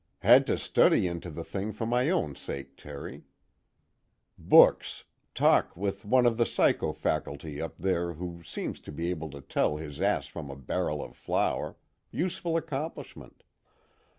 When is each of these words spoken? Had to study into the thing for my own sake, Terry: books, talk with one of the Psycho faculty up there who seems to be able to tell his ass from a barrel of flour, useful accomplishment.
Had 0.23 0.47
to 0.47 0.57
study 0.57 1.05
into 1.05 1.29
the 1.29 1.43
thing 1.43 1.71
for 1.71 1.85
my 1.85 2.09
own 2.09 2.33
sake, 2.33 2.75
Terry: 2.75 3.21
books, 4.35 5.03
talk 5.35 5.77
with 5.77 6.05
one 6.05 6.25
of 6.25 6.37
the 6.37 6.45
Psycho 6.47 6.91
faculty 6.91 7.61
up 7.61 7.77
there 7.77 8.13
who 8.13 8.41
seems 8.41 8.79
to 8.79 8.91
be 8.91 9.11
able 9.11 9.29
to 9.29 9.41
tell 9.41 9.77
his 9.77 10.01
ass 10.01 10.25
from 10.25 10.49
a 10.49 10.55
barrel 10.55 11.03
of 11.03 11.15
flour, 11.15 11.75
useful 12.09 12.57
accomplishment. 12.57 13.43